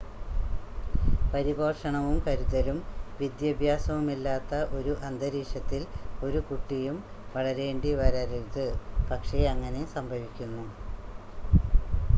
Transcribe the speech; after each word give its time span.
പരിപോഷണവും 1.33 2.15
കരുതലും 2.23 2.77
വിദ്യാഭ്യാസവുമില്ലാത്ത 3.19 4.49
ഒരു 4.77 4.95
അന്തരീക്ഷത്തിൽ 5.07 5.83
ഒരു 6.23 6.41
കുട്ടിയും 6.49 6.97
വളരേണ്ടിവരരുത് 7.35 8.65
പക്ഷേ 9.09 9.41
അങ്ങനെ 9.53 9.83
സംഭവിക്കുന്നു 9.95 10.65